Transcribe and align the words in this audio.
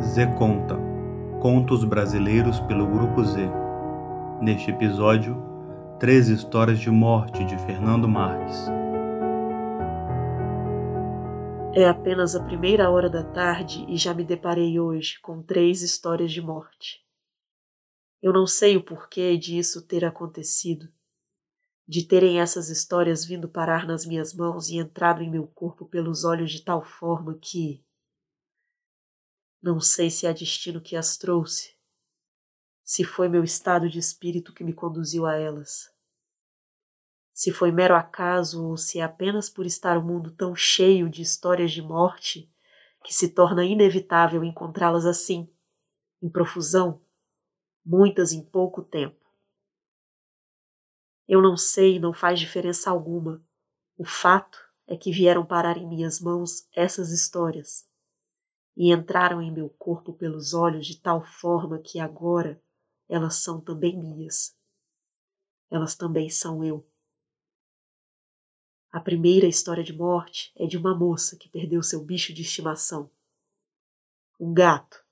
Z 0.00 0.26
Conta 0.38 0.76
Contos 1.42 1.82
Brasileiros 1.82 2.60
pelo 2.60 2.86
Grupo 2.86 3.24
Z. 3.24 3.50
Neste 4.40 4.70
episódio, 4.70 5.36
Três 5.98 6.28
Histórias 6.28 6.78
de 6.78 6.88
Morte 6.88 7.44
de 7.44 7.58
Fernando 7.58 8.08
Marques. 8.08 8.68
É 11.74 11.88
apenas 11.88 12.36
a 12.36 12.44
primeira 12.44 12.88
hora 12.88 13.10
da 13.10 13.24
tarde 13.24 13.84
e 13.88 13.96
já 13.96 14.14
me 14.14 14.24
deparei 14.24 14.78
hoje 14.78 15.18
com 15.20 15.42
três 15.42 15.82
histórias 15.82 16.30
de 16.30 16.40
morte. 16.40 17.04
Eu 18.22 18.32
não 18.32 18.46
sei 18.46 18.76
o 18.76 18.84
porquê 18.84 19.36
disso 19.36 19.84
ter 19.84 20.04
acontecido, 20.04 20.88
de 21.88 22.04
terem 22.04 22.40
essas 22.40 22.68
histórias 22.68 23.24
vindo 23.24 23.48
parar 23.48 23.84
nas 23.84 24.06
minhas 24.06 24.32
mãos 24.32 24.68
e 24.68 24.76
entrado 24.76 25.22
em 25.22 25.30
meu 25.30 25.48
corpo 25.48 25.86
pelos 25.86 26.24
olhos 26.24 26.52
de 26.52 26.62
tal 26.62 26.84
forma 26.84 27.36
que, 27.40 27.82
não 29.60 29.80
sei 29.80 30.08
se 30.08 30.26
é 30.26 30.32
destino 30.32 30.80
que 30.80 30.94
as 30.94 31.16
trouxe, 31.16 31.76
se 32.84 33.02
foi 33.02 33.28
meu 33.28 33.42
estado 33.42 33.88
de 33.88 33.98
espírito 33.98 34.54
que 34.54 34.62
me 34.62 34.72
conduziu 34.72 35.26
a 35.26 35.36
elas. 35.36 35.92
Se 37.34 37.52
foi 37.52 37.72
mero 37.72 37.94
acaso 37.94 38.64
ou 38.64 38.76
se 38.76 39.00
é 39.00 39.02
apenas 39.02 39.50
por 39.50 39.66
estar 39.66 39.98
o 39.98 40.02
mundo 40.02 40.30
tão 40.30 40.54
cheio 40.54 41.08
de 41.10 41.22
histórias 41.22 41.72
de 41.72 41.82
morte 41.82 42.52
que 43.04 43.12
se 43.12 43.28
torna 43.28 43.64
inevitável 43.64 44.44
encontrá-las 44.44 45.04
assim, 45.04 45.52
em 46.22 46.28
profusão, 46.28 47.02
muitas 47.84 48.32
em 48.32 48.44
pouco 48.44 48.82
tempo. 48.82 49.26
Eu 51.26 51.42
não 51.42 51.56
sei, 51.56 51.98
não 51.98 52.12
faz 52.12 52.40
diferença 52.40 52.90
alguma. 52.90 53.44
O 53.96 54.04
fato 54.04 54.58
é 54.86 54.96
que 54.96 55.12
vieram 55.12 55.44
parar 55.44 55.76
em 55.76 55.86
minhas 55.86 56.20
mãos 56.20 56.66
essas 56.74 57.10
histórias 57.10 57.87
e 58.78 58.92
entraram 58.92 59.42
em 59.42 59.50
meu 59.50 59.68
corpo 59.70 60.12
pelos 60.12 60.54
olhos 60.54 60.86
de 60.86 61.00
tal 61.00 61.26
forma 61.26 61.82
que 61.82 61.98
agora 61.98 62.62
elas 63.08 63.34
são 63.34 63.60
também 63.60 63.98
minhas. 63.98 64.56
Elas 65.68 65.96
também 65.96 66.30
são 66.30 66.64
eu. 66.64 66.88
A 68.92 69.00
primeira 69.00 69.48
história 69.48 69.82
de 69.82 69.92
morte 69.92 70.52
é 70.56 70.64
de 70.64 70.76
uma 70.76 70.96
moça 70.96 71.36
que 71.36 71.48
perdeu 71.48 71.82
seu 71.82 72.04
bicho 72.04 72.32
de 72.32 72.42
estimação. 72.42 73.10
Um 74.38 74.54
gato. 74.54 75.04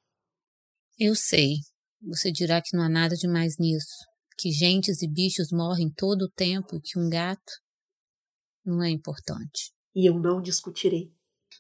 Eu 0.97 1.17
sei. 1.17 1.57
Você 2.01 2.31
dirá 2.31 2.63
que 2.63 2.77
não 2.77 2.85
há 2.85 2.89
nada 2.89 3.17
de 3.17 3.27
mais 3.27 3.59
nisso. 3.59 4.07
Que 4.39 4.53
gentes 4.53 5.03
e 5.03 5.09
bichos 5.09 5.51
morrem 5.51 5.91
todo 5.91 6.23
o 6.23 6.31
tempo 6.31 6.77
e 6.77 6.81
que 6.81 6.99
um 7.01 7.11
gato 7.11 7.53
não 8.65 8.81
é 8.81 8.91
importante. 8.91 9.73
E 9.93 10.09
eu 10.09 10.21
não 10.21 10.41
discutirei. 10.41 11.16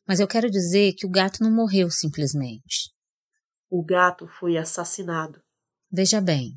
Mas 0.06 0.20
eu 0.20 0.27
quero 0.27 0.50
dizer 0.50 0.94
que 0.94 1.06
o 1.06 1.11
gato 1.11 1.42
não 1.42 1.50
morreu 1.50 1.91
simplesmente. 1.91 2.92
O 3.70 3.84
gato 3.84 4.27
foi 4.38 4.56
assassinado. 4.56 5.41
Veja 5.91 6.20
bem, 6.20 6.56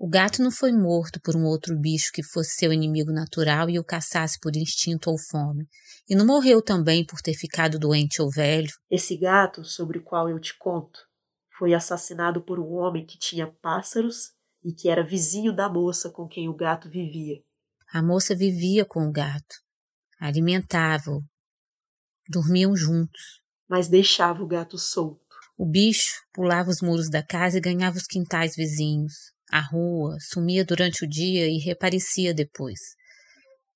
o 0.00 0.08
gato 0.08 0.40
não 0.40 0.52
foi 0.52 0.70
morto 0.70 1.20
por 1.20 1.34
um 1.34 1.44
outro 1.44 1.76
bicho 1.76 2.12
que 2.12 2.22
fosse 2.22 2.52
seu 2.52 2.72
inimigo 2.72 3.10
natural 3.10 3.68
e 3.68 3.80
o 3.80 3.84
caçasse 3.84 4.38
por 4.40 4.54
instinto 4.54 5.10
ou 5.10 5.18
fome. 5.18 5.66
E 6.08 6.14
não 6.14 6.24
morreu 6.24 6.62
também 6.62 7.04
por 7.04 7.20
ter 7.20 7.34
ficado 7.34 7.80
doente 7.80 8.22
ou 8.22 8.30
velho. 8.30 8.70
Esse 8.88 9.16
gato, 9.16 9.64
sobre 9.64 9.98
o 9.98 10.04
qual 10.04 10.28
eu 10.28 10.38
te 10.38 10.56
conto, 10.56 11.00
foi 11.58 11.74
assassinado 11.74 12.40
por 12.44 12.60
um 12.60 12.74
homem 12.74 13.04
que 13.04 13.18
tinha 13.18 13.52
pássaros 13.60 14.32
e 14.64 14.72
que 14.72 14.88
era 14.88 15.04
vizinho 15.04 15.52
da 15.52 15.68
moça 15.68 16.10
com 16.10 16.28
quem 16.28 16.48
o 16.48 16.54
gato 16.54 16.88
vivia. 16.88 17.42
A 17.92 18.00
moça 18.00 18.36
vivia 18.36 18.84
com 18.84 19.00
o 19.00 19.10
gato, 19.10 19.56
alimentava-o, 20.20 21.22
Dormiam 22.28 22.76
juntos. 22.76 23.40
Mas 23.68 23.88
deixava 23.88 24.42
o 24.42 24.46
gato 24.46 24.76
solto. 24.76 25.20
O 25.56 25.66
bicho 25.66 26.22
pulava 26.32 26.70
os 26.70 26.82
muros 26.82 27.08
da 27.10 27.22
casa 27.22 27.58
e 27.58 27.60
ganhava 27.60 27.96
os 27.96 28.06
quintais 28.06 28.54
vizinhos, 28.54 29.14
a 29.50 29.60
rua, 29.60 30.16
sumia 30.20 30.64
durante 30.64 31.04
o 31.04 31.08
dia 31.08 31.48
e 31.48 31.58
reaparecia 31.58 32.34
depois. 32.34 32.78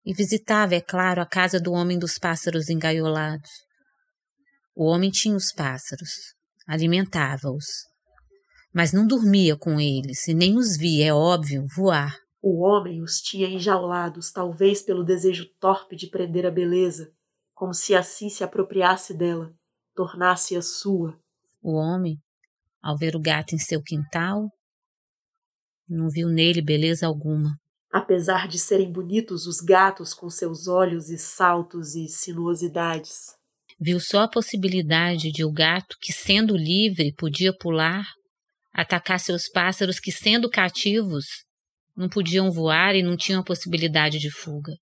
E 0.04 0.12
visitava, 0.12 0.74
é 0.74 0.80
claro, 0.80 1.20
a 1.22 1.26
casa 1.26 1.58
do 1.58 1.72
homem 1.72 1.98
dos 1.98 2.18
pássaros 2.18 2.68
engaiolados. 2.68 3.50
O 4.76 4.84
homem 4.84 5.10
tinha 5.10 5.34
os 5.34 5.52
pássaros, 5.52 6.34
alimentava-os. 6.66 7.86
Mas 8.72 8.92
não 8.92 9.06
dormia 9.06 9.56
com 9.56 9.80
eles 9.80 10.28
e 10.28 10.34
nem 10.34 10.56
os 10.56 10.76
via, 10.76 11.06
é 11.06 11.14
óbvio, 11.14 11.66
voar. 11.74 12.16
O 12.40 12.64
homem 12.64 13.02
os 13.02 13.20
tinha 13.20 13.48
enjaulados, 13.48 14.30
talvez 14.30 14.82
pelo 14.82 15.04
desejo 15.04 15.46
torpe 15.60 15.96
de 15.96 16.08
prender 16.08 16.44
a 16.44 16.50
beleza, 16.50 17.12
como 17.54 17.72
se 17.72 17.94
assim 17.94 18.28
se 18.28 18.42
apropriasse 18.42 19.16
dela, 19.16 19.52
tornasse-a 19.94 20.62
sua. 20.62 21.18
O 21.62 21.74
homem, 21.74 22.18
ao 22.82 22.96
ver 22.96 23.14
o 23.14 23.20
gato 23.20 23.54
em 23.54 23.58
seu 23.58 23.82
quintal, 23.82 24.50
não 25.88 26.08
viu 26.08 26.28
nele 26.28 26.62
beleza 26.62 27.06
alguma. 27.06 27.56
Apesar 27.92 28.48
de 28.48 28.58
serem 28.58 28.90
bonitos 28.90 29.46
os 29.46 29.60
gatos 29.60 30.14
com 30.14 30.30
seus 30.30 30.66
olhos 30.66 31.10
e 31.10 31.18
saltos 31.18 31.94
e 31.94 32.08
sinuosidades. 32.08 33.36
Viu 33.78 34.00
só 34.00 34.22
a 34.22 34.30
possibilidade 34.30 35.30
de 35.30 35.44
o 35.44 35.52
gato, 35.52 35.96
que 36.00 36.12
sendo 36.12 36.56
livre 36.56 37.14
podia 37.14 37.56
pular, 37.56 38.04
atacar 38.72 39.20
seus 39.20 39.48
pássaros 39.50 40.00
que, 40.00 40.10
sendo 40.10 40.48
cativos, 40.48 41.26
não 41.94 42.08
podiam 42.08 42.50
voar 42.50 42.94
e 42.94 43.02
não 43.02 43.16
tinham 43.16 43.40
a 43.40 43.44
possibilidade 43.44 44.18
de 44.18 44.30
fuga 44.30 44.72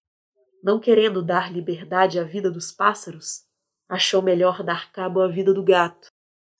não 0.62 0.78
querendo 0.78 1.24
dar 1.24 1.52
liberdade 1.52 2.18
à 2.18 2.24
vida 2.24 2.50
dos 2.50 2.70
pássaros, 2.70 3.42
achou 3.88 4.22
melhor 4.22 4.62
dar 4.62 4.92
cabo 4.92 5.20
à 5.20 5.28
vida 5.28 5.52
do 5.52 5.64
gato. 5.64 6.08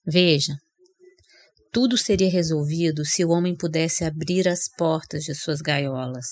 Veja, 0.05 0.53
tudo 1.71 1.97
seria 1.97 2.29
resolvido 2.29 3.05
se 3.05 3.23
o 3.23 3.29
homem 3.29 3.55
pudesse 3.55 4.03
abrir 4.03 4.47
as 4.47 4.67
portas 4.77 5.23
de 5.23 5.35
suas 5.35 5.61
gaiolas. 5.61 6.27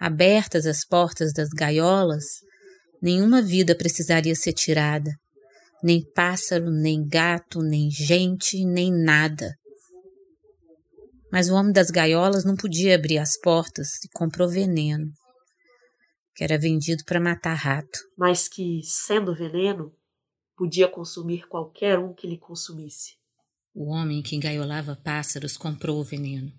Abertas 0.00 0.66
as 0.66 0.84
portas 0.84 1.32
das 1.32 1.48
gaiolas, 1.50 2.24
nenhuma 3.00 3.40
vida 3.40 3.76
precisaria 3.76 4.34
ser 4.34 4.52
tirada, 4.52 5.10
nem 5.82 6.02
pássaro, 6.14 6.70
nem 6.70 7.06
gato, 7.06 7.60
nem 7.60 7.90
gente, 7.90 8.64
nem 8.64 8.90
nada. 8.90 9.54
Mas 11.30 11.50
o 11.50 11.54
homem 11.54 11.72
das 11.72 11.90
gaiolas 11.90 12.44
não 12.44 12.56
podia 12.56 12.94
abrir 12.94 13.18
as 13.18 13.38
portas 13.38 13.88
e 14.04 14.08
comprou 14.12 14.48
veneno 14.48 15.12
que 16.36 16.44
era 16.44 16.58
vendido 16.58 17.02
para 17.04 17.18
matar 17.18 17.54
rato. 17.54 17.98
Mas 18.16 18.46
que, 18.46 18.82
sendo 18.84 19.34
veneno, 19.34 19.90
podia 20.54 20.86
consumir 20.86 21.48
qualquer 21.48 21.98
um 21.98 22.12
que 22.12 22.26
lhe 22.26 22.36
consumisse. 22.36 23.14
O 23.74 23.86
homem 23.86 24.22
que 24.22 24.36
engaiolava 24.36 24.94
pássaros 24.94 25.56
comprou 25.56 25.98
o 25.98 26.04
veneno 26.04 26.52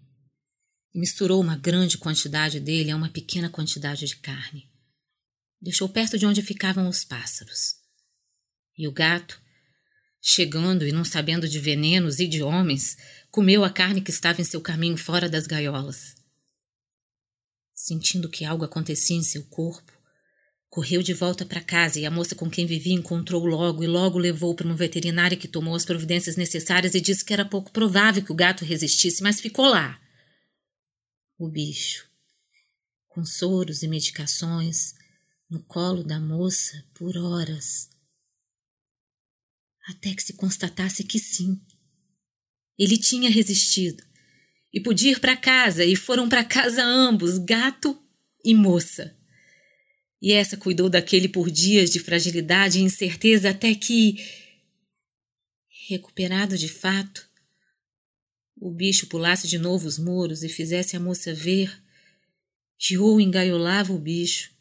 e 0.93 0.99
misturou 0.99 1.39
uma 1.39 1.55
grande 1.55 1.97
quantidade 1.97 2.59
dele 2.59 2.89
a 2.89 2.95
uma 2.95 3.09
pequena 3.09 3.49
quantidade 3.49 4.07
de 4.07 4.15
carne. 4.17 4.67
Deixou 5.61 5.87
perto 5.87 6.17
de 6.17 6.25
onde 6.25 6.41
ficavam 6.41 6.89
os 6.89 7.05
pássaros. 7.05 7.75
E 8.75 8.87
o 8.87 8.91
gato, 8.91 9.39
chegando 10.21 10.87
e 10.87 10.91
não 10.91 11.05
sabendo 11.05 11.47
de 11.47 11.59
venenos 11.59 12.19
e 12.19 12.27
de 12.27 12.41
homens, 12.41 12.97
comeu 13.29 13.63
a 13.63 13.69
carne 13.69 14.01
que 14.01 14.11
estava 14.11 14.41
em 14.41 14.45
seu 14.45 14.61
caminho 14.61 14.97
fora 14.97 15.29
das 15.29 15.45
gaiolas. 15.45 16.16
Sentindo 17.79 18.27
que 18.27 18.43
algo 18.43 18.65
acontecia 18.65 19.15
em 19.15 19.21
seu 19.21 19.43
corpo, 19.43 19.93
correu 20.67 21.03
de 21.03 21.13
volta 21.13 21.45
para 21.45 21.61
casa 21.61 21.99
e 21.99 22.07
a 22.07 22.11
moça 22.11 22.33
com 22.33 22.49
quem 22.49 22.65
vivia 22.65 22.95
encontrou 22.95 23.45
logo 23.45 23.83
e 23.83 23.87
logo 23.87 24.17
levou 24.17 24.55
para 24.55 24.67
um 24.67 24.75
veterinário 24.75 25.37
que 25.37 25.47
tomou 25.47 25.75
as 25.75 25.85
providências 25.85 26.35
necessárias 26.35 26.95
e 26.95 26.99
disse 26.99 27.23
que 27.23 27.31
era 27.31 27.45
pouco 27.45 27.71
provável 27.71 28.23
que 28.23 28.31
o 28.31 28.35
gato 28.35 28.65
resistisse, 28.65 29.21
mas 29.21 29.39
ficou 29.39 29.67
lá. 29.67 30.01
O 31.37 31.47
bicho, 31.47 32.09
com 33.09 33.23
soros 33.23 33.83
e 33.83 33.87
medicações, 33.87 34.95
no 35.47 35.61
colo 35.61 36.03
da 36.03 36.19
moça 36.19 36.83
por 36.95 37.15
horas. 37.15 37.91
Até 39.87 40.15
que 40.15 40.23
se 40.23 40.33
constatasse 40.33 41.03
que 41.03 41.19
sim, 41.19 41.61
ele 42.75 42.97
tinha 42.97 43.29
resistido 43.29 44.06
e 44.77 44.79
podia 44.79 45.13
ir 45.13 45.19
para 45.19 45.35
casa, 45.35 45.83
e 45.83 45.95
foram 45.95 46.29
para 46.29 46.43
casa 46.43 46.83
ambos, 46.83 47.39
gato 47.39 47.99
e 48.45 48.53
moça. 48.53 49.17
E 50.21 50.31
essa 50.31 50.55
cuidou 50.55 50.87
daquele 50.87 51.27
por 51.27 51.49
dias 51.49 51.89
de 51.89 51.99
fragilidade 51.99 52.77
e 52.77 52.83
incerteza 52.83 53.49
até 53.49 53.73
que, 53.73 54.23
recuperado 55.89 56.55
de 56.55 56.69
fato, 56.69 57.27
o 58.55 58.69
bicho 58.69 59.07
pulasse 59.07 59.47
de 59.47 59.57
novo 59.57 59.87
os 59.87 59.97
muros 59.97 60.43
e 60.43 60.49
fizesse 60.49 60.95
a 60.95 60.99
moça 60.99 61.33
ver 61.33 61.75
que 62.77 62.99
ou 62.99 63.19
engaiolava 63.19 63.91
o 63.91 63.99
bicho, 63.99 64.51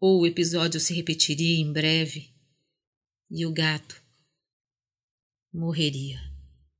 ou 0.00 0.22
o 0.22 0.26
episódio 0.26 0.80
se 0.80 0.92
repetiria 0.92 1.60
em 1.60 1.72
breve 1.72 2.30
e 3.30 3.46
o 3.46 3.52
gato 3.52 4.02
morreria. 5.52 6.18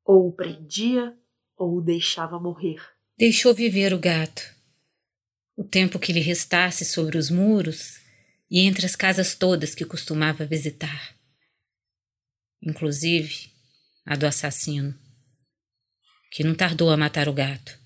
Ou 0.05 0.33
prendia 0.33 1.17
ou 1.57 1.77
o 1.77 1.81
deixava 1.81 2.39
morrer. 2.39 2.81
Deixou 3.17 3.55
viver 3.55 3.93
o 3.93 3.99
gato. 3.99 4.43
O 5.57 5.63
tempo 5.65 5.99
que 5.99 6.13
lhe 6.13 6.21
restasse 6.21 6.85
sobre 6.85 7.17
os 7.17 7.31
muros 7.31 8.01
e 8.51 8.61
entre 8.61 8.85
as 8.87 8.97
casas 8.97 9.35
todas 9.35 9.75
que 9.75 9.85
costumava 9.85 10.45
visitar. 10.45 11.15
Inclusive, 12.63 13.51
a 14.05 14.17
do 14.17 14.27
assassino, 14.27 14.95
que 16.31 16.45
não 16.45 16.55
tardou 16.55 16.91
a 16.91 16.97
matar 16.97 17.29
o 17.29 17.33
gato, 17.33 17.79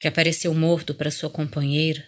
que 0.00 0.08
apareceu 0.08 0.54
morto 0.54 0.94
para 0.94 1.10
sua 1.10 1.30
companheira, 1.30 2.06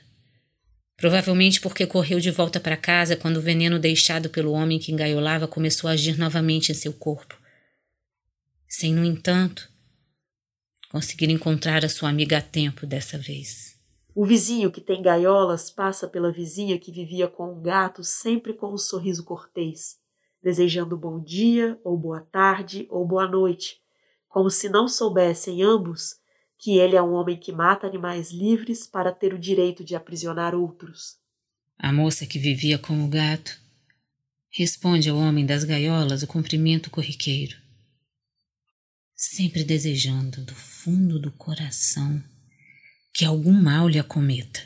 provavelmente 0.97 1.61
porque 1.61 1.87
correu 1.87 2.21
de 2.21 2.31
volta 2.31 2.61
para 2.61 2.77
casa 2.77 3.17
quando 3.17 3.37
o 3.37 3.43
veneno 3.43 3.79
deixado 3.79 4.29
pelo 4.29 4.53
homem 4.53 4.79
que 4.79 4.93
engaiolava 4.93 5.47
começou 5.49 5.89
a 5.89 5.93
agir 5.93 6.19
novamente 6.19 6.73
em 6.73 6.75
seu 6.75 6.93
corpo. 6.93 7.39
Sem, 8.69 8.95
no 8.95 9.05
entanto, 9.05 9.70
conseguir 10.91 11.31
encontrar 11.31 11.85
a 11.85 11.89
sua 11.89 12.09
amiga 12.09 12.39
a 12.39 12.43
tempo 12.43 12.85
dessa 12.85 13.17
vez. 13.17 13.79
O 14.13 14.27
vizinho 14.27 14.73
que 14.73 14.81
tem 14.81 15.01
gaiolas 15.01 15.71
passa 15.71 16.09
pela 16.09 16.33
vizinha 16.33 16.79
que 16.79 16.91
vivia 16.91 17.29
com 17.29 17.53
um 17.53 17.63
gato 17.63 18.03
sempre 18.03 18.53
com 18.53 18.75
um 18.75 18.77
sorriso 18.77 19.25
cortês, 19.25 19.99
desejando 20.43 20.97
bom 20.97 21.23
dia, 21.23 21.79
ou 21.85 21.97
boa 21.97 22.21
tarde, 22.21 22.89
ou 22.91 23.07
boa 23.07 23.29
noite, 23.29 23.81
como 24.29 24.51
se 24.51 24.69
não 24.69 24.89
soubessem 24.89 25.63
ambos 25.63 26.17
que 26.59 26.77
ele 26.77 26.97
é 26.97 27.03
um 27.03 27.13
homem 27.13 27.39
que 27.39 27.53
mata 27.53 27.87
animais 27.87 28.33
livres 28.33 28.87
para 28.87 29.13
ter 29.13 29.33
o 29.33 29.39
direito 29.39 29.85
de 29.85 29.95
aprisionar 29.95 30.55
outros. 30.55 31.17
A 31.79 31.93
moça 31.93 32.27
que 32.27 32.39
vivia 32.39 32.79
com 32.79 33.05
o 33.05 33.09
gato 33.09 33.59
responde 34.51 35.09
ao 35.09 35.17
homem 35.17 35.47
das 35.47 35.63
gaiolas 35.65 36.23
o 36.23 36.27
cumprimento 36.27 36.91
corriqueiro 36.91 37.70
sempre 39.21 39.63
desejando 39.63 40.43
do 40.47 40.55
fundo 40.55 41.19
do 41.19 41.31
coração 41.31 42.25
que 43.13 43.23
algum 43.23 43.53
mal 43.53 43.87
lhe 43.87 43.99
acometa. 43.99 44.61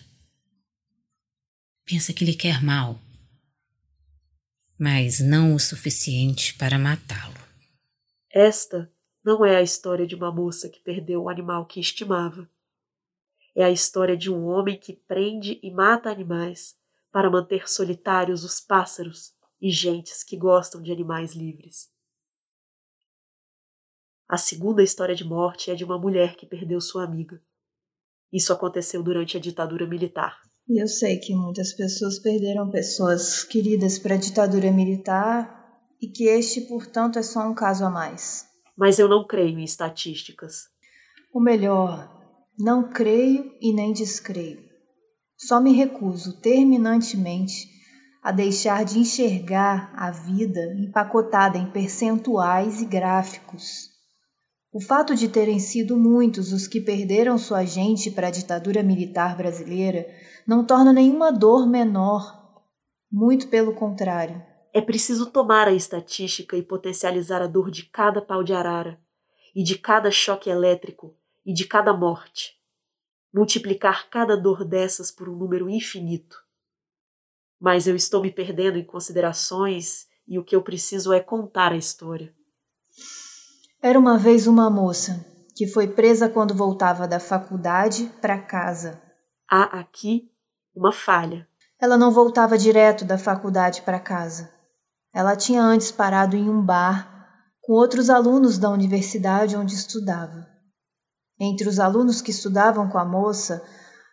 Pensa 1.84 2.12
que 2.12 2.24
lhe 2.24 2.36
quer 2.36 2.62
mal, 2.62 3.00
mas 4.78 5.18
não 5.18 5.56
o 5.56 5.58
suficiente 5.58 6.54
para 6.54 6.78
matá-lo. 6.78 7.34
Esta 8.30 8.88
não 9.24 9.44
é 9.44 9.56
a 9.56 9.62
história 9.62 10.06
de 10.06 10.14
uma 10.14 10.30
moça 10.30 10.68
que 10.68 10.78
perdeu 10.78 11.24
o 11.24 11.28
animal 11.28 11.66
que 11.66 11.80
estimava. 11.80 12.48
É 13.56 13.64
a 13.64 13.72
história 13.72 14.16
de 14.16 14.30
um 14.30 14.46
homem 14.46 14.78
que 14.78 14.92
prende 14.92 15.58
e 15.64 15.70
mata 15.72 16.08
animais 16.12 16.76
para 17.10 17.28
manter 17.28 17.68
solitários 17.68 18.44
os 18.44 18.60
pássaros 18.60 19.34
e 19.60 19.68
gentes 19.72 20.22
que 20.22 20.36
gostam 20.36 20.80
de 20.80 20.92
animais 20.92 21.32
livres. 21.32 21.92
A 24.34 24.36
segunda 24.36 24.82
história 24.82 25.14
de 25.14 25.22
morte 25.22 25.70
é 25.70 25.76
de 25.76 25.84
uma 25.84 25.96
mulher 25.96 26.34
que 26.34 26.44
perdeu 26.44 26.80
sua 26.80 27.04
amiga. 27.04 27.40
Isso 28.32 28.52
aconteceu 28.52 29.00
durante 29.00 29.36
a 29.36 29.40
ditadura 29.40 29.86
militar. 29.86 30.36
E 30.68 30.82
eu 30.82 30.88
sei 30.88 31.18
que 31.18 31.32
muitas 31.32 31.72
pessoas 31.72 32.18
perderam 32.18 32.68
pessoas 32.68 33.44
queridas 33.44 33.96
para 33.96 34.16
a 34.16 34.18
ditadura 34.18 34.72
militar 34.72 35.78
e 36.02 36.08
que 36.08 36.24
este, 36.24 36.62
portanto, 36.62 37.16
é 37.16 37.22
só 37.22 37.48
um 37.48 37.54
caso 37.54 37.84
a 37.84 37.90
mais. 37.90 38.44
Mas 38.76 38.98
eu 38.98 39.08
não 39.08 39.24
creio 39.24 39.56
em 39.56 39.62
estatísticas. 39.62 40.64
O 41.32 41.38
melhor, 41.38 42.10
não 42.58 42.90
creio 42.90 43.54
e 43.60 43.72
nem 43.72 43.92
descreio. 43.92 44.68
Só 45.38 45.60
me 45.60 45.72
recuso 45.72 46.40
terminantemente 46.40 47.68
a 48.20 48.32
deixar 48.32 48.84
de 48.84 48.98
enxergar 48.98 49.92
a 49.94 50.10
vida 50.10 50.74
empacotada 50.76 51.56
em 51.56 51.70
percentuais 51.70 52.82
e 52.82 52.84
gráficos 52.84 53.93
o 54.74 54.80
fato 54.80 55.14
de 55.14 55.28
terem 55.28 55.60
sido 55.60 55.96
muitos 55.96 56.52
os 56.52 56.66
que 56.66 56.80
perderam 56.80 57.38
sua 57.38 57.64
gente 57.64 58.10
para 58.10 58.26
a 58.26 58.30
ditadura 58.30 58.82
militar 58.82 59.36
brasileira 59.36 60.12
não 60.44 60.66
torna 60.66 60.92
nenhuma 60.92 61.30
dor 61.30 61.64
menor. 61.64 62.60
Muito 63.08 63.46
pelo 63.46 63.72
contrário. 63.72 64.44
É 64.72 64.80
preciso 64.80 65.30
tomar 65.30 65.68
a 65.68 65.72
estatística 65.72 66.56
e 66.56 66.62
potencializar 66.62 67.40
a 67.40 67.46
dor 67.46 67.70
de 67.70 67.84
cada 67.84 68.20
pau 68.20 68.42
de 68.42 68.52
arara, 68.52 69.00
e 69.54 69.62
de 69.62 69.78
cada 69.78 70.10
choque 70.10 70.50
elétrico, 70.50 71.16
e 71.46 71.54
de 71.54 71.66
cada 71.66 71.92
morte. 71.92 72.58
Multiplicar 73.32 74.10
cada 74.10 74.36
dor 74.36 74.64
dessas 74.64 75.12
por 75.12 75.28
um 75.28 75.36
número 75.36 75.70
infinito. 75.70 76.36
Mas 77.60 77.86
eu 77.86 77.94
estou 77.94 78.20
me 78.20 78.32
perdendo 78.32 78.76
em 78.76 78.84
considerações 78.84 80.08
e 80.26 80.36
o 80.36 80.42
que 80.42 80.56
eu 80.56 80.62
preciso 80.62 81.12
é 81.12 81.20
contar 81.20 81.70
a 81.70 81.76
história. 81.76 82.34
Era 83.84 83.98
uma 83.98 84.16
vez 84.16 84.46
uma 84.46 84.70
moça 84.70 85.26
que 85.54 85.66
foi 85.66 85.86
presa 85.86 86.26
quando 86.26 86.54
voltava 86.54 87.06
da 87.06 87.20
faculdade 87.20 88.10
para 88.18 88.38
casa. 88.38 88.98
Há 89.46 89.78
aqui 89.78 90.30
uma 90.74 90.90
falha. 90.90 91.46
Ela 91.78 91.98
não 91.98 92.10
voltava 92.10 92.56
direto 92.56 93.04
da 93.04 93.18
faculdade 93.18 93.82
para 93.82 94.00
casa. 94.00 94.48
Ela 95.12 95.36
tinha 95.36 95.62
antes 95.62 95.92
parado 95.92 96.34
em 96.34 96.48
um 96.48 96.64
bar 96.64 97.28
com 97.60 97.74
outros 97.74 98.08
alunos 98.08 98.56
da 98.56 98.70
universidade 98.70 99.54
onde 99.54 99.74
estudava. 99.74 100.48
Entre 101.38 101.68
os 101.68 101.78
alunos 101.78 102.22
que 102.22 102.30
estudavam 102.30 102.88
com 102.88 102.96
a 102.96 103.04
moça, 103.04 103.62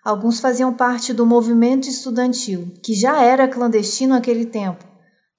alguns 0.04 0.42
faziam 0.42 0.74
parte 0.74 1.14
do 1.14 1.26
movimento 1.26 1.88
estudantil, 1.88 2.74
que 2.84 2.94
já 2.94 3.24
era 3.24 3.48
clandestino 3.48 4.16
naquele 4.16 4.46
tempo 4.46 4.91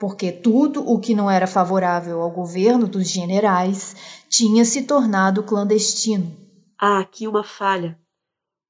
porque 0.02 0.32
tudo 0.32 0.84
o 0.90 0.98
que 0.98 1.14
não 1.14 1.30
era 1.30 1.46
favorável 1.46 2.22
ao 2.22 2.30
governo 2.32 2.88
dos 2.88 3.08
generais 3.08 3.94
tinha 4.28 4.64
se 4.64 4.82
tornado 4.82 5.44
clandestino. 5.44 6.36
Há 6.76 6.98
aqui 6.98 7.28
uma 7.28 7.44
falha. 7.44 7.96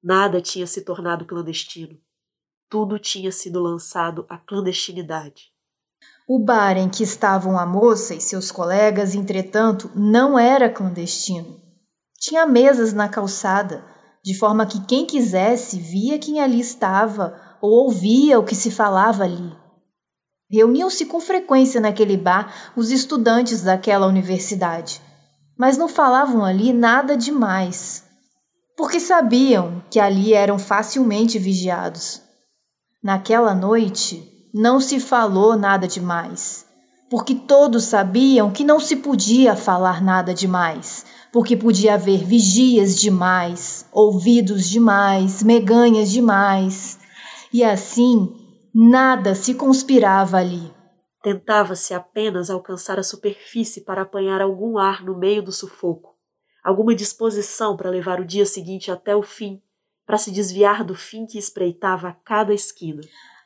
Nada 0.02 0.42
tinha 0.42 0.66
se 0.66 0.82
tornado 0.82 1.24
clandestino. 1.24 1.98
Tudo 2.68 2.98
tinha 2.98 3.32
sido 3.32 3.62
lançado 3.62 4.26
à 4.28 4.36
clandestinidade. 4.36 5.44
O 6.28 6.38
bar 6.38 6.76
em 6.76 6.90
que 6.90 7.02
estavam 7.02 7.58
a 7.58 7.64
moça 7.64 8.14
e 8.14 8.20
seus 8.20 8.52
colegas, 8.52 9.14
entretanto, 9.14 9.90
não 9.94 10.38
era 10.38 10.68
clandestino. 10.68 11.58
Tinha 12.20 12.44
mesas 12.44 12.92
na 12.92 13.08
calçada, 13.08 13.82
de 14.22 14.38
forma 14.38 14.66
que 14.66 14.84
quem 14.84 15.06
quisesse 15.06 15.78
via 15.78 16.18
quem 16.18 16.42
ali 16.42 16.60
estava 16.60 17.40
ou 17.62 17.84
ouvia 17.84 18.38
o 18.38 18.44
que 18.44 18.54
se 18.54 18.70
falava 18.70 19.24
ali. 19.24 19.61
Reuniam-se 20.52 21.06
com 21.06 21.18
frequência 21.18 21.80
naquele 21.80 22.14
bar 22.14 22.72
os 22.76 22.90
estudantes 22.90 23.62
daquela 23.62 24.06
universidade, 24.06 25.00
mas 25.56 25.78
não 25.78 25.88
falavam 25.88 26.44
ali 26.44 26.74
nada 26.74 27.16
demais, 27.16 28.04
porque 28.76 29.00
sabiam 29.00 29.82
que 29.90 29.98
ali 29.98 30.34
eram 30.34 30.58
facilmente 30.58 31.38
vigiados. 31.38 32.20
Naquela 33.02 33.54
noite 33.54 34.22
não 34.52 34.78
se 34.78 35.00
falou 35.00 35.56
nada 35.56 35.88
demais, 35.88 36.66
porque 37.08 37.34
todos 37.34 37.84
sabiam 37.84 38.50
que 38.50 38.62
não 38.62 38.78
se 38.78 38.96
podia 38.96 39.56
falar 39.56 40.02
nada 40.02 40.34
demais, 40.34 41.06
porque 41.32 41.56
podia 41.56 41.94
haver 41.94 42.26
vigias 42.26 42.94
demais, 42.94 43.86
ouvidos 43.90 44.68
demais, 44.68 45.42
meganhas 45.42 46.10
demais, 46.10 46.98
e 47.50 47.64
assim 47.64 48.41
Nada 48.74 49.34
se 49.34 49.52
conspirava 49.54 50.38
ali. 50.38 50.72
Tentava-se 51.22 51.92
apenas 51.92 52.48
alcançar 52.48 52.98
a 52.98 53.02
superfície 53.02 53.82
para 53.82 54.00
apanhar 54.00 54.40
algum 54.40 54.78
ar 54.78 55.04
no 55.04 55.16
meio 55.16 55.42
do 55.42 55.52
sufoco, 55.52 56.16
alguma 56.64 56.94
disposição 56.94 57.76
para 57.76 57.90
levar 57.90 58.18
o 58.18 58.24
dia 58.24 58.46
seguinte 58.46 58.90
até 58.90 59.14
o 59.14 59.22
fim, 59.22 59.62
para 60.06 60.16
se 60.16 60.30
desviar 60.30 60.84
do 60.84 60.94
fim 60.94 61.26
que 61.26 61.38
espreitava 61.38 62.08
a 62.08 62.12
cada 62.12 62.54
esquina. 62.54 63.02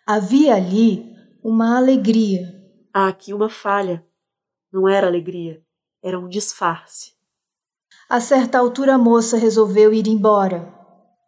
Havia 0.06 0.54
ali 0.54 1.12
uma 1.42 1.76
alegria. 1.76 2.62
Há 2.94 3.08
aqui 3.08 3.34
uma 3.34 3.50
falha. 3.50 4.06
Não 4.72 4.88
era 4.88 5.08
alegria, 5.08 5.60
era 6.02 6.18
um 6.18 6.28
disfarce. 6.28 7.14
A 8.08 8.20
certa 8.20 8.58
altura 8.58 8.94
a 8.94 8.98
moça 8.98 9.36
resolveu 9.36 9.92
ir 9.92 10.06
embora. 10.06 10.72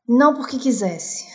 Não 0.08 0.34
porque 0.34 0.56
quisesse, 0.56 1.26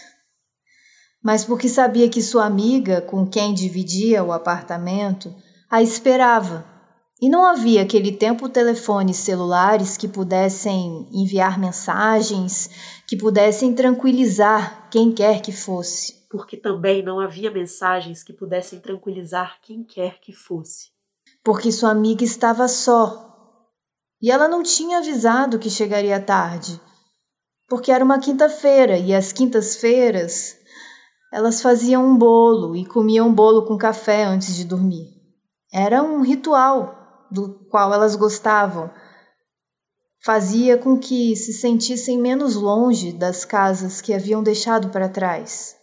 mas 1.24 1.46
porque 1.46 1.70
sabia 1.70 2.10
que 2.10 2.22
sua 2.22 2.46
amiga, 2.46 3.00
com 3.02 3.26
quem 3.26 3.54
dividia 3.54 4.22
o 4.22 4.34
apartamento, 4.34 5.34
a 5.70 5.82
esperava. 5.82 6.66
E 7.22 7.30
não 7.30 7.46
havia 7.46 7.84
aquele 7.84 8.12
tempo 8.12 8.50
telefones 8.50 9.16
celulares 9.18 9.96
que 9.96 10.10
pudessem 10.10 11.08
enviar 11.14 11.58
mensagens, 11.58 12.70
que 13.08 13.16
pudessem 13.16 13.74
tranquilizar 13.74 14.90
quem 14.90 15.14
quer 15.14 15.42
que 15.42 15.54
fosse. 15.54 16.26
Porque 16.30 16.58
também 16.58 17.02
não 17.02 17.22
havia 17.22 17.50
mensagens 17.50 18.22
que 18.22 18.34
pudessem 18.34 18.82
tranquilizar 18.82 19.60
quem 19.62 19.82
quer 19.82 20.20
que 20.20 20.34
fosse. 20.34 20.90
Porque 21.42 21.72
sua 21.72 21.92
amiga 21.92 22.26
estava 22.26 22.68
só. 22.68 23.32
E 24.22 24.30
ela 24.30 24.50
não 24.50 24.62
tinha 24.62 24.98
avisado 24.98 25.60
que 25.60 25.70
chegaria 25.70 26.20
tarde. 26.20 26.82
Porque 27.70 27.92
era 27.92 28.04
uma 28.04 28.20
quinta-feira 28.20 28.98
e 28.98 29.14
as 29.14 29.32
quintas-feiras 29.32 30.63
elas 31.34 31.64
faziam 31.64 32.06
um 32.06 32.16
bolo 32.16 32.76
e 32.76 32.86
comiam 32.86 33.34
bolo 33.34 33.66
com 33.66 33.76
café 33.76 34.24
antes 34.24 34.56
de 34.56 34.64
dormir. 34.64 35.08
Era 35.74 36.04
um 36.04 36.22
ritual 36.22 37.26
do 37.32 37.66
qual 37.72 37.92
elas 37.92 38.16
gostavam. 38.16 38.92
Fazia 40.24 40.78
com 40.78 40.96
que 40.96 41.36
se 41.36 41.52
sentissem 41.52 42.22
menos 42.22 42.54
longe 42.54 43.12
das 43.12 43.44
casas 43.44 44.00
que 44.00 44.14
haviam 44.14 44.44
deixado 44.44 44.90
para 44.90 45.10
trás. 45.10 45.76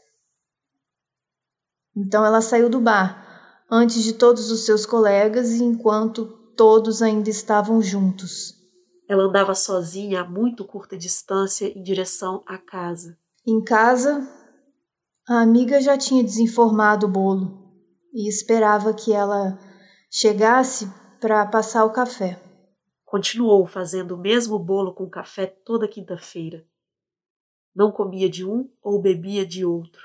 Então 1.96 2.24
ela 2.24 2.40
saiu 2.40 2.70
do 2.70 2.80
bar 2.80 3.64
antes 3.68 4.04
de 4.04 4.12
todos 4.12 4.52
os 4.52 4.64
seus 4.64 4.86
colegas 4.86 5.50
e 5.54 5.64
enquanto 5.64 6.26
todos 6.56 7.02
ainda 7.02 7.28
estavam 7.28 7.82
juntos. 7.82 8.54
Ela 9.08 9.24
andava 9.24 9.56
sozinha 9.56 10.20
a 10.20 10.24
muito 10.24 10.64
curta 10.64 10.96
distância 10.96 11.66
em 11.76 11.82
direção 11.82 12.44
à 12.46 12.56
casa. 12.56 13.18
Em 13.44 13.60
casa, 13.64 14.39
a 15.30 15.42
amiga 15.42 15.80
já 15.80 15.96
tinha 15.96 16.24
desenformado 16.24 17.06
o 17.06 17.08
bolo 17.08 17.56
e 18.12 18.28
esperava 18.28 18.92
que 18.92 19.12
ela 19.12 19.56
chegasse 20.10 20.92
para 21.20 21.46
passar 21.46 21.84
o 21.84 21.92
café. 21.92 22.42
Continuou 23.04 23.64
fazendo 23.64 24.16
o 24.16 24.18
mesmo 24.18 24.58
bolo 24.58 24.92
com 24.92 25.08
café 25.08 25.46
toda 25.46 25.86
quinta-feira. 25.86 26.66
Não 27.72 27.92
comia 27.92 28.28
de 28.28 28.44
um 28.44 28.68
ou 28.82 29.00
bebia 29.00 29.46
de 29.46 29.64
outro. 29.64 30.02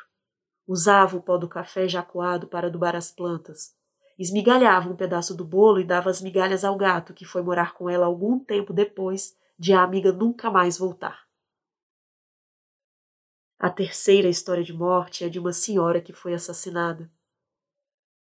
Usava 0.67 1.17
o 1.17 1.21
pó 1.23 1.37
do 1.37 1.49
café 1.49 1.87
já 1.87 2.03
coado 2.03 2.45
para 2.45 2.67
adubar 2.67 2.95
as 2.95 3.09
plantas. 3.09 3.73
Esmigalhava 4.19 4.91
um 4.91 4.95
pedaço 4.95 5.35
do 5.35 5.43
bolo 5.43 5.79
e 5.79 5.83
dava 5.83 6.11
as 6.11 6.21
migalhas 6.21 6.63
ao 6.63 6.77
gato, 6.77 7.15
que 7.15 7.25
foi 7.25 7.41
morar 7.41 7.73
com 7.73 7.89
ela 7.89 8.05
algum 8.05 8.37
tempo 8.37 8.71
depois 8.71 9.35
de 9.57 9.73
a 9.73 9.81
amiga 9.81 10.11
nunca 10.11 10.51
mais 10.51 10.77
voltar. 10.77 11.24
A 13.57 13.69
terceira 13.69 14.27
história 14.27 14.63
de 14.63 14.73
morte 14.73 15.23
é 15.23 15.29
de 15.29 15.39
uma 15.39 15.53
senhora 15.53 16.01
que 16.01 16.11
foi 16.11 16.33
assassinada. 16.33 17.09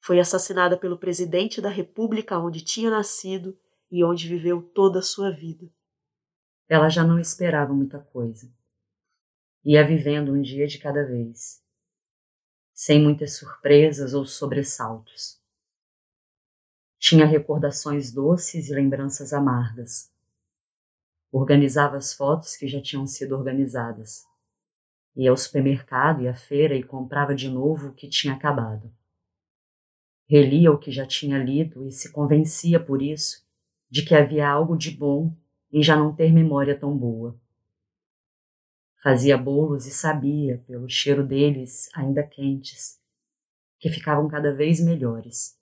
Foi 0.01 0.21
assassinada 0.21 0.77
pelo 0.77 0.99
presidente 0.99 1.61
da 1.61 1.69
república 1.69 2.39
onde 2.39 2.63
tinha 2.63 2.91
nascido 2.91 3.59
e 3.91 4.05
onde 4.05 4.29
viveu 4.29 4.63
toda 4.63 5.01
a 5.01 5.03
sua 5.03 5.31
vida. 5.31 5.69
Ela 6.69 6.89
já 6.89 7.03
não 7.03 7.19
esperava 7.19 7.75
muita 7.75 7.99
coisa. 7.99 8.51
Ia 9.65 9.85
vivendo 9.87 10.33
um 10.33 10.41
dia 10.41 10.67
de 10.67 10.79
cada 10.79 11.05
vez, 11.05 11.63
sem 12.73 13.03
muitas 13.03 13.37
surpresas 13.37 14.15
ou 14.15 14.25
sobressaltos. 14.25 15.43
Tinha 16.99 17.27
recordações 17.27 18.13
doces 18.13 18.69
e 18.69 18.75
lembranças 18.75 19.33
amargas. 19.33 20.13
Organizava 21.33 21.97
as 21.97 22.15
fotos 22.15 22.57
que 22.57 22.69
já 22.69 22.81
tinham 22.81 23.07
sido 23.07 23.35
organizadas. 23.35 24.25
Ia 25.17 25.31
ao 25.31 25.37
supermercado 25.37 26.23
e 26.23 26.29
à 26.29 26.35
feira 26.35 26.75
e 26.75 26.83
comprava 26.83 27.35
de 27.35 27.49
novo 27.49 27.89
o 27.89 27.95
que 27.95 28.09
tinha 28.09 28.35
acabado. 28.35 28.93
Relia 30.27 30.73
o 30.73 30.79
que 30.79 30.91
já 30.91 31.07
tinha 31.07 31.39
lido 31.39 31.87
e 31.87 31.93
se 31.93 32.11
convencia 32.11 32.81
por 32.81 33.03
isso 33.03 33.45
de 33.91 34.05
que 34.05 34.15
havia 34.15 34.49
algo 34.49 34.77
de 34.77 34.91
bom 34.91 35.37
em 35.73 35.83
já 35.83 35.97
não 35.97 36.15
ter 36.15 36.33
memória 36.33 36.79
tão 36.79 36.97
boa. 36.97 37.39
Fazia 39.03 39.37
bolos 39.37 39.87
e 39.87 39.91
sabia, 39.91 40.65
pelo 40.67 40.89
cheiro 40.89 41.27
deles 41.27 41.91
ainda 41.95 42.23
quentes, 42.23 42.99
que 43.79 43.91
ficavam 43.91 44.27
cada 44.29 44.55
vez 44.55 44.83
melhores, 44.83 45.59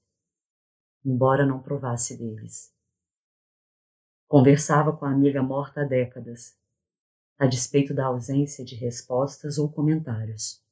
embora 1.04 1.44
não 1.44 1.60
provasse 1.60 2.16
deles. 2.16 2.72
Conversava 4.28 4.96
com 4.96 5.04
a 5.04 5.10
amiga 5.10 5.42
morta 5.42 5.82
há 5.82 5.84
décadas, 5.84 6.56
a 7.42 7.46
despeito 7.48 7.92
da 7.92 8.06
ausência 8.06 8.64
de 8.64 8.76
respostas 8.76 9.58
ou 9.58 9.68
comentários 9.68 10.62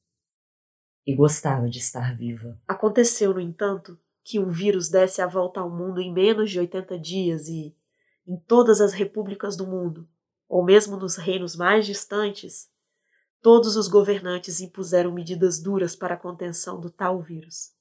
e 1.05 1.13
gostava 1.13 1.69
de 1.69 1.79
estar 1.79 2.15
viva. 2.15 2.57
Aconteceu, 2.65 3.33
no 3.33 3.41
entanto, 3.41 3.99
que 4.23 4.39
um 4.39 4.49
vírus 4.49 4.87
desse 4.87 5.21
a 5.21 5.27
volta 5.27 5.59
ao 5.59 5.69
mundo 5.69 5.99
em 5.99 6.13
menos 6.13 6.49
de 6.49 6.57
80 6.57 6.97
dias 6.97 7.49
e, 7.49 7.75
em 8.25 8.37
todas 8.47 8.79
as 8.79 8.93
repúblicas 8.93 9.57
do 9.57 9.67
mundo, 9.67 10.07
ou 10.47 10.63
mesmo 10.63 10.95
nos 10.95 11.17
reinos 11.17 11.57
mais 11.57 11.85
distantes, 11.85 12.69
todos 13.41 13.75
os 13.75 13.89
governantes 13.89 14.61
impuseram 14.61 15.11
medidas 15.11 15.61
duras 15.61 15.93
para 15.93 16.13
a 16.13 16.17
contenção 16.17 16.79
do 16.79 16.89
tal 16.89 17.21
vírus, 17.21 17.73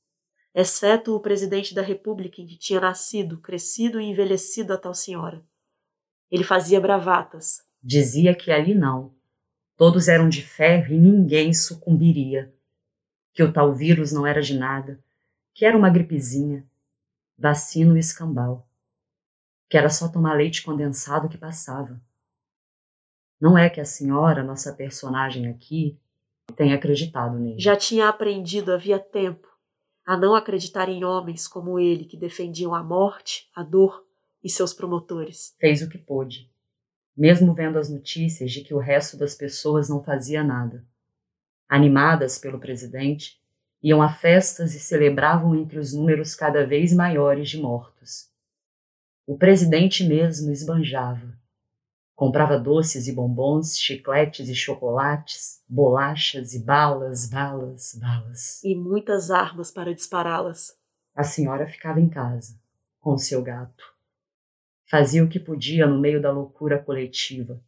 exceto 0.53 1.15
o 1.15 1.21
presidente 1.21 1.77
da 1.77 1.83
república 1.83 2.41
em 2.43 2.47
que 2.47 2.59
tinha 2.59 2.81
nascido, 2.81 3.41
crescido 3.41 4.01
e 4.01 4.07
envelhecido 4.07 4.73
a 4.73 4.77
tal 4.77 4.95
senhora. 4.95 5.47
Ele 6.29 6.43
fazia 6.43 6.81
bravatas. 6.81 7.70
Dizia 7.83 8.35
que 8.35 8.51
ali 8.51 8.75
não. 8.75 9.15
Todos 9.77 10.09
eram 10.09 10.29
de 10.29 10.43
ferro 10.43 10.93
e 10.93 10.99
ninguém 10.99 11.55
sucumbiria 11.55 12.53
que 13.33 13.43
o 13.43 13.53
tal 13.53 13.75
vírus 13.75 14.13
não 14.13 14.27
era 14.27 14.43
de 14.43 14.59
nada, 14.59 15.03
que 15.55 15.65
era 15.65 15.77
uma 15.77 15.89
gripezinha, 15.89 16.67
vacino 17.39 17.97
e 17.97 18.01
escambau, 18.01 18.69
que 19.69 19.79
era 19.79 19.89
só 19.89 20.09
tomar 20.09 20.35
leite 20.35 20.63
condensado 20.63 21.29
que 21.29 21.39
passava. 21.39 22.01
Não 23.41 23.57
é 23.57 23.71
que 23.71 23.81
a 23.81 23.85
senhora, 23.85 24.43
nossa 24.43 24.75
personagem 24.75 25.49
aqui, 25.49 25.99
tenha 26.55 26.75
acreditado 26.75 27.39
nele. 27.39 27.59
Já 27.59 27.77
tinha 27.77 28.09
aprendido 28.09 28.73
havia 28.73 28.99
tempo 28.99 29.49
a 30.05 30.17
não 30.17 30.35
acreditar 30.35 30.89
em 30.89 31.05
homens 31.05 31.47
como 31.47 31.79
ele 31.79 32.05
que 32.05 32.17
defendiam 32.17 32.75
a 32.75 32.83
morte, 32.83 33.49
a 33.55 33.63
dor 33.63 34.05
e 34.43 34.51
seus 34.51 34.75
promotores. 34.75 35.55
Fez 35.59 35.83
o 35.83 35.89
que 35.89 35.99
pôde, 35.99 36.51
mesmo 37.17 37.55
vendo 37.55 37.79
as 37.79 37.89
notícias 37.89 38.53
de 38.53 38.63
que 38.63 38.75
o 38.75 38.79
resto 38.79 39.17
das 39.17 39.35
pessoas 39.35 39.89
não 39.89 40.03
fazia 40.03 40.43
nada 40.43 40.85
animadas 41.71 42.37
pelo 42.37 42.59
presidente, 42.59 43.41
iam 43.81 44.03
a 44.03 44.09
festas 44.13 44.75
e 44.75 44.81
celebravam 44.81 45.55
entre 45.55 45.79
os 45.79 45.95
números 45.95 46.35
cada 46.35 46.67
vez 46.67 46.93
maiores 46.93 47.49
de 47.49 47.59
mortos. 47.59 48.29
O 49.25 49.39
presidente 49.39 50.05
mesmo 50.05 50.51
esbanjava. 50.51 51.39
Comprava 52.17 52.59
doces 52.59 53.07
e 53.07 53.13
bombons, 53.13 53.79
chicletes 53.79 54.49
e 54.49 54.55
chocolates, 54.55 55.63
bolachas 55.67 56.53
e 56.53 56.59
balas, 56.59 57.31
balas, 57.31 57.95
balas. 57.95 58.63
E 58.65 58.75
muitas 58.75 59.31
armas 59.31 59.71
para 59.71 59.95
dispará-las. 59.95 60.77
A 61.15 61.23
senhora 61.23 61.67
ficava 61.67 62.01
em 62.01 62.09
casa, 62.09 62.59
com 63.01 63.17
seu 63.17 63.43
gato. 63.43 63.85
Fazia 64.91 65.23
o 65.23 65.29
que 65.29 65.39
podia 65.39 65.87
no 65.87 66.01
meio 66.01 66.21
da 66.21 66.33
loucura 66.33 66.77
coletiva 66.83 67.63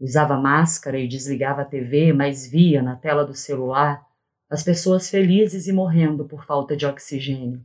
Usava 0.00 0.34
máscara 0.38 0.98
e 0.98 1.06
desligava 1.06 1.60
a 1.60 1.64
TV, 1.64 2.10
mas 2.14 2.50
via 2.50 2.82
na 2.82 2.96
tela 2.96 3.22
do 3.22 3.34
celular 3.34 4.04
as 4.48 4.62
pessoas 4.62 5.10
felizes 5.10 5.68
e 5.68 5.72
morrendo 5.72 6.24
por 6.24 6.46
falta 6.46 6.74
de 6.74 6.86
oxigênio. 6.86 7.62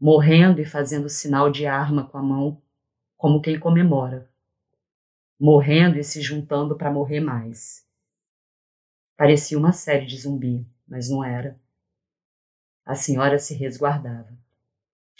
Morrendo 0.00 0.62
e 0.62 0.64
fazendo 0.64 1.10
sinal 1.10 1.50
de 1.50 1.66
arma 1.66 2.08
com 2.08 2.16
a 2.16 2.22
mão, 2.22 2.60
como 3.18 3.42
quem 3.42 3.60
comemora. 3.60 4.28
Morrendo 5.38 5.98
e 5.98 6.02
se 6.02 6.22
juntando 6.22 6.74
para 6.74 6.90
morrer 6.90 7.20
mais. 7.20 7.86
Parecia 9.14 9.58
uma 9.58 9.72
série 9.72 10.06
de 10.06 10.18
zumbi, 10.18 10.66
mas 10.88 11.10
não 11.10 11.22
era. 11.22 11.60
A 12.84 12.94
senhora 12.94 13.38
se 13.38 13.54
resguardava. 13.54 14.41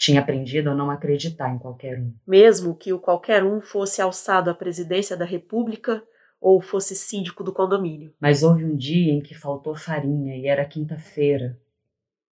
Tinha 0.03 0.19
aprendido 0.19 0.69
a 0.69 0.75
não 0.75 0.91
acreditar 0.91 1.49
em 1.49 1.57
qualquer 1.57 1.97
um. 1.97 2.13
Mesmo 2.27 2.75
que 2.75 2.91
o 2.91 2.99
qualquer 2.99 3.41
um 3.41 3.61
fosse 3.61 4.01
alçado 4.01 4.49
à 4.49 4.53
presidência 4.53 5.15
da 5.15 5.23
República, 5.23 6.05
ou 6.41 6.61
fosse 6.61 6.93
síndico 6.93 7.41
do 7.41 7.53
condomínio. 7.53 8.13
Mas 8.19 8.43
houve 8.43 8.65
um 8.65 8.75
dia 8.75 9.13
em 9.13 9.21
que 9.21 9.33
faltou 9.33 9.73
farinha 9.73 10.35
e 10.35 10.45
era 10.45 10.67
quinta-feira. 10.67 11.57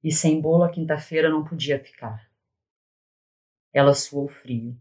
E 0.04 0.12
sem 0.12 0.42
bolo 0.42 0.64
a 0.64 0.70
quinta-feira 0.70 1.30
não 1.30 1.42
podia 1.42 1.82
ficar. 1.82 2.30
Ela 3.72 3.94
suou 3.94 4.28
frio. 4.28 4.78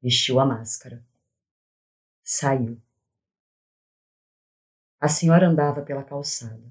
Vestiu 0.00 0.40
a 0.40 0.46
máscara. 0.46 1.04
Saiu. 2.22 2.80
A 4.98 5.06
senhora 5.06 5.46
andava 5.46 5.82
pela 5.82 6.02
calçada. 6.02 6.64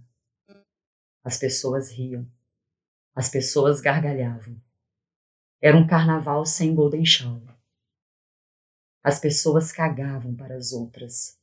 As 1.23 1.37
pessoas 1.37 1.91
riam. 1.91 2.27
As 3.13 3.29
pessoas 3.29 3.79
gargalhavam. 3.79 4.59
Era 5.59 5.75
um 5.75 5.87
carnaval 5.87 6.45
sem 6.45 6.75
Golden 6.75 7.03
Shower. 7.03 7.57
As 9.03 9.19
pessoas 9.19 9.71
cagavam 9.71 10.35
para 10.35 10.55
as 10.55 10.71
outras. 10.71 11.39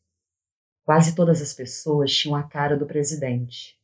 Quase 0.85 1.17
todas 1.17 1.43
as 1.43 1.53
pessoas 1.53 2.15
tinham 2.15 2.37
a 2.37 2.45
cara 2.45 2.77
do 2.77 2.87
presidente. 2.87 3.77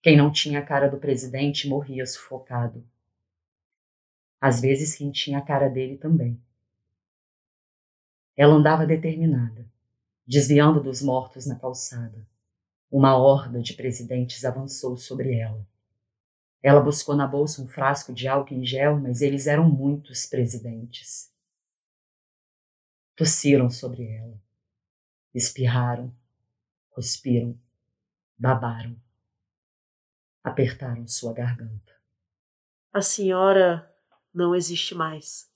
Quem 0.00 0.16
não 0.16 0.32
tinha 0.32 0.60
a 0.60 0.64
cara 0.64 0.88
do 0.88 0.96
presidente 0.98 1.68
morria 1.68 2.06
sufocado. 2.06 2.88
Às 4.40 4.60
vezes, 4.60 4.96
quem 4.96 5.10
tinha 5.10 5.38
a 5.38 5.42
cara 5.42 5.68
dele 5.68 5.98
também. 5.98 6.40
Ela 8.34 8.54
andava 8.54 8.86
determinada, 8.86 9.70
desviando 10.26 10.82
dos 10.82 11.02
mortos 11.02 11.46
na 11.46 11.58
calçada. 11.58 12.26
Uma 12.90 13.14
horda 13.16 13.60
de 13.60 13.74
presidentes 13.74 14.42
avançou 14.44 14.96
sobre 14.96 15.38
ela. 15.38 15.66
Ela 16.66 16.80
buscou 16.80 17.14
na 17.14 17.28
bolsa 17.28 17.62
um 17.62 17.68
frasco 17.68 18.12
de 18.12 18.26
álcool 18.26 18.54
em 18.54 18.66
gel, 18.66 18.98
mas 18.98 19.20
eles 19.20 19.46
eram 19.46 19.70
muitos 19.70 20.26
presidentes. 20.26 21.32
Tossiram 23.14 23.70
sobre 23.70 24.04
ela. 24.04 24.36
Espirraram, 25.32 26.12
cuspiram, 26.90 27.56
babaram. 28.36 29.00
Apertaram 30.42 31.06
sua 31.06 31.32
garganta. 31.32 31.94
A 32.92 33.00
senhora 33.00 33.88
não 34.34 34.52
existe 34.52 34.92
mais. 34.92 35.48